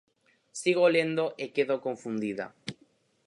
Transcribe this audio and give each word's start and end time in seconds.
Sigo 0.61 0.85
lendo 0.95 1.25
e 1.43 1.45
quedo 1.55 1.75
confundida. 1.85 2.45